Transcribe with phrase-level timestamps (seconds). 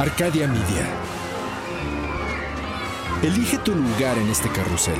[0.00, 0.88] Arcadia Media.
[3.22, 4.98] Elige tu lugar en este carrusel.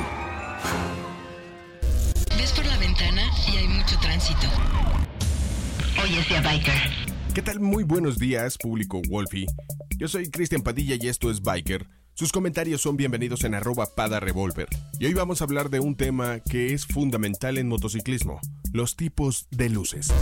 [2.37, 4.45] Ves por la ventana y hay mucho tránsito.
[6.03, 6.75] Oye, sea biker.
[7.33, 7.59] ¿Qué tal?
[7.59, 9.47] Muy buenos días, público Wolfie.
[9.97, 11.87] Yo soy Cristian Padilla y esto es Biker.
[12.13, 14.67] Sus comentarios son bienvenidos en arroba pada revolver.
[14.99, 18.39] Y hoy vamos a hablar de un tema que es fundamental en motociclismo,
[18.71, 20.13] los tipos de luces.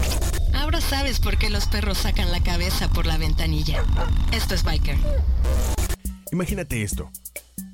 [0.72, 3.82] Ahora sabes por qué los perros sacan la cabeza por la ventanilla.
[4.30, 4.96] Esto es Biker.
[6.30, 7.10] Imagínate esto.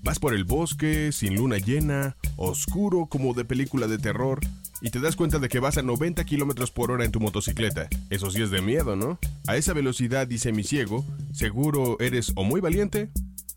[0.02, 4.40] Vas por el bosque, sin luna llena, oscuro como de película de terror,
[4.80, 7.86] y te das cuenta de que vas a 90 kilómetros por hora en tu motocicleta.
[8.08, 9.18] Eso sí es de miedo, ¿no?
[9.46, 13.10] A esa velocidad y semiciego, seguro eres o muy valiente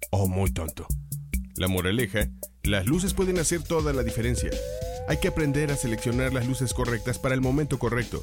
[0.09, 0.85] o muy tonto.
[1.55, 2.27] La moraleja,
[2.63, 4.49] las luces pueden hacer toda la diferencia.
[5.07, 8.21] Hay que aprender a seleccionar las luces correctas para el momento correcto.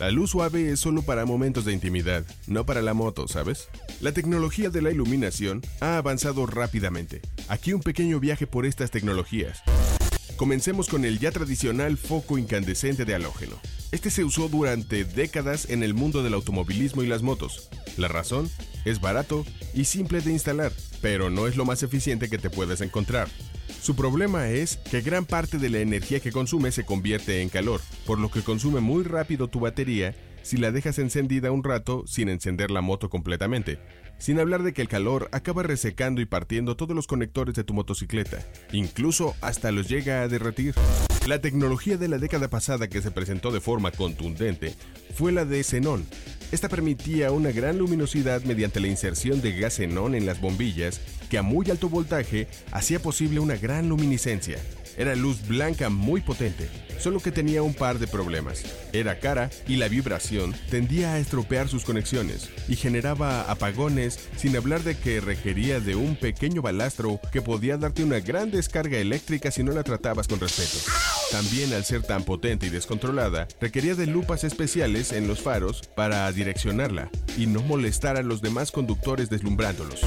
[0.00, 3.68] La luz suave es solo para momentos de intimidad, no para la moto, ¿sabes?
[4.00, 7.20] La tecnología de la iluminación ha avanzado rápidamente.
[7.48, 9.62] Aquí un pequeño viaje por estas tecnologías.
[10.38, 13.56] Comencemos con el ya tradicional foco incandescente de halógeno.
[13.92, 17.68] Este se usó durante décadas en el mundo del automovilismo y las motos.
[17.98, 18.48] La razón
[18.86, 22.80] es barato y simple de instalar, pero no es lo más eficiente que te puedes
[22.80, 23.28] encontrar.
[23.80, 27.80] Su problema es que gran parte de la energía que consume se convierte en calor,
[28.06, 32.28] por lo que consume muy rápido tu batería si la dejas encendida un rato sin
[32.28, 33.78] encender la moto completamente.
[34.18, 37.72] Sin hablar de que el calor acaba resecando y partiendo todos los conectores de tu
[37.72, 38.38] motocicleta,
[38.72, 40.74] incluso hasta los llega a derretir.
[41.30, 44.74] La tecnología de la década pasada que se presentó de forma contundente
[45.14, 46.04] fue la de xenón.
[46.50, 51.38] Esta permitía una gran luminosidad mediante la inserción de gas xenón en las bombillas que
[51.38, 54.58] a muy alto voltaje hacía posible una gran luminiscencia.
[54.96, 58.64] Era luz blanca muy potente, solo que tenía un par de problemas.
[58.92, 64.82] Era cara y la vibración tendía a estropear sus conexiones y generaba apagones sin hablar
[64.82, 69.62] de que requería de un pequeño balastro que podía darte una gran descarga eléctrica si
[69.62, 70.78] no la tratabas con respeto.
[71.30, 76.30] También al ser tan potente y descontrolada, requería de lupas especiales en los faros para
[76.32, 77.08] direccionarla
[77.38, 80.00] y no molestar a los demás conductores deslumbrándolos.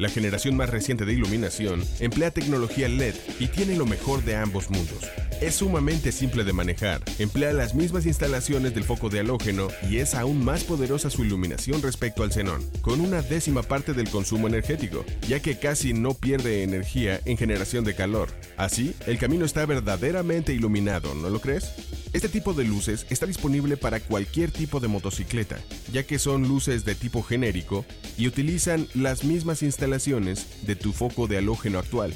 [0.00, 4.70] La generación más reciente de iluminación emplea tecnología LED y tiene lo mejor de ambos
[4.70, 5.06] mundos.
[5.42, 10.14] Es sumamente simple de manejar, emplea las mismas instalaciones del foco de halógeno y es
[10.14, 15.04] aún más poderosa su iluminación respecto al xenón, con una décima parte del consumo energético,
[15.28, 18.30] ya que casi no pierde energía en generación de calor.
[18.56, 21.72] Así, el camino está verdaderamente iluminado, ¿no lo crees?
[22.12, 25.58] Este tipo de luces está disponible para cualquier tipo de motocicleta,
[25.92, 27.84] ya que son luces de tipo genérico
[28.18, 32.14] y utilizan las mismas instalaciones de tu foco de halógeno actual.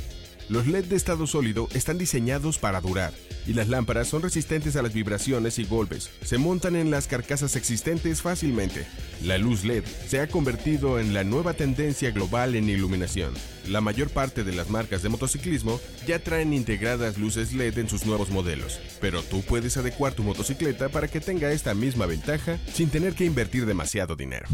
[0.49, 3.15] Los LED de estado sólido están diseñados para durar
[3.47, 6.11] y las lámparas son resistentes a las vibraciones y golpes.
[6.23, 8.87] Se montan en las carcasas existentes fácilmente.
[9.23, 13.33] La luz LED se ha convertido en la nueva tendencia global en iluminación.
[13.69, 18.05] La mayor parte de las marcas de motociclismo ya traen integradas luces LED en sus
[18.05, 22.91] nuevos modelos, pero tú puedes adecuar tu motocicleta para que tenga esta misma ventaja sin
[22.91, 24.47] tener que invertir demasiado dinero.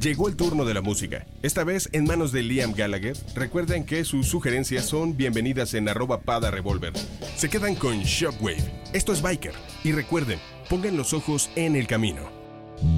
[0.00, 3.16] Llegó el turno de la música, esta vez en manos de Liam Gallagher.
[3.34, 6.92] Recuerden que sus sugerencias son bienvenidas en arroba pada revolver.
[7.36, 8.62] Se quedan con Shockwave.
[8.92, 9.54] Esto es Biker.
[9.82, 10.38] Y recuerden,
[10.70, 12.30] pongan los ojos en el camino.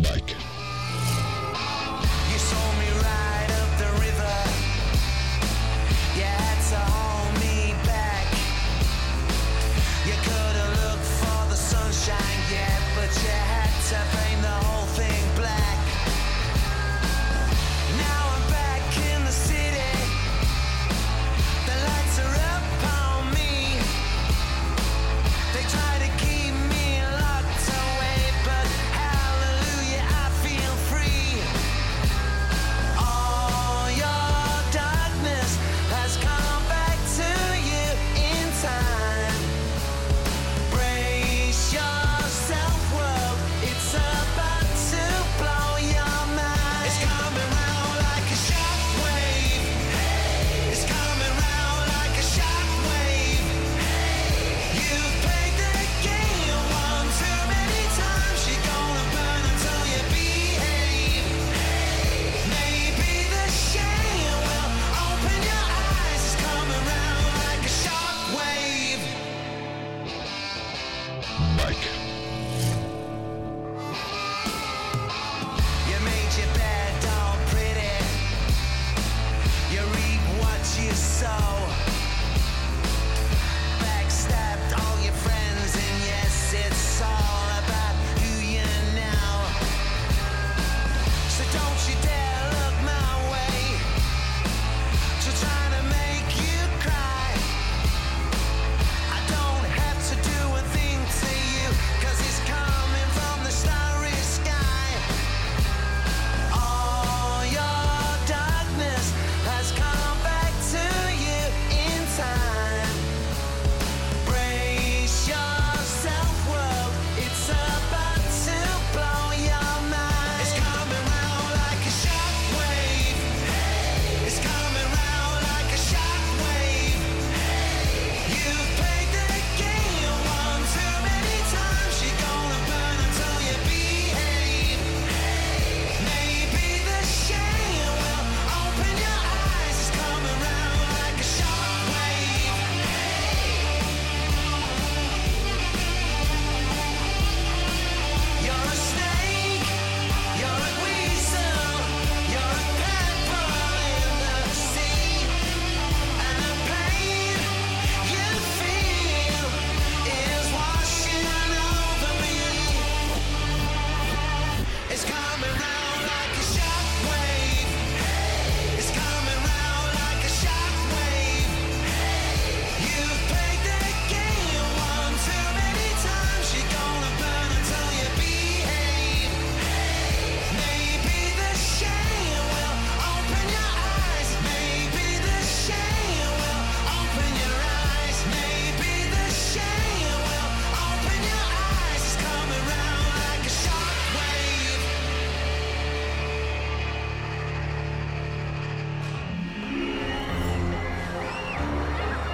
[0.03, 0.37] Biker.